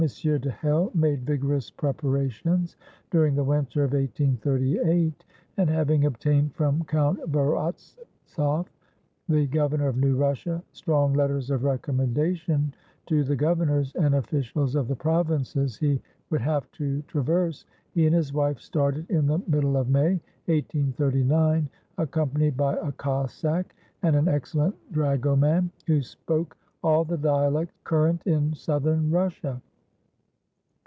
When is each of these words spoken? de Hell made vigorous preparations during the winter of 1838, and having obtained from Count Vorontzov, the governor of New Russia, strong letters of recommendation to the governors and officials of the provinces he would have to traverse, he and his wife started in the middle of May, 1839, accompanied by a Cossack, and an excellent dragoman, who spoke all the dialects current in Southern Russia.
de 0.33 0.49
Hell 0.57 0.89
made 0.95 1.23
vigorous 1.27 1.69
preparations 1.69 2.75
during 3.11 3.35
the 3.35 3.43
winter 3.43 3.83
of 3.83 3.93
1838, 3.93 5.23
and 5.57 5.69
having 5.69 6.05
obtained 6.05 6.51
from 6.55 6.83
Count 6.85 7.19
Vorontzov, 7.31 8.65
the 9.29 9.45
governor 9.45 9.87
of 9.89 9.97
New 9.97 10.15
Russia, 10.15 10.63
strong 10.71 11.13
letters 11.13 11.51
of 11.51 11.63
recommendation 11.63 12.73
to 13.05 13.23
the 13.23 13.35
governors 13.35 13.93
and 13.93 14.15
officials 14.15 14.73
of 14.73 14.87
the 14.87 14.95
provinces 14.95 15.77
he 15.77 16.01
would 16.31 16.41
have 16.41 16.71
to 16.71 17.03
traverse, 17.03 17.65
he 17.91 18.07
and 18.07 18.15
his 18.15 18.33
wife 18.33 18.57
started 18.59 19.07
in 19.11 19.27
the 19.27 19.39
middle 19.47 19.77
of 19.77 19.87
May, 19.87 20.19
1839, 20.47 21.69
accompanied 21.99 22.57
by 22.57 22.73
a 22.77 22.91
Cossack, 22.93 23.75
and 24.01 24.15
an 24.15 24.27
excellent 24.27 24.73
dragoman, 24.91 25.69
who 25.85 26.01
spoke 26.01 26.57
all 26.81 27.05
the 27.05 27.17
dialects 27.19 27.77
current 27.83 28.23
in 28.25 28.55
Southern 28.55 29.11
Russia. 29.11 29.61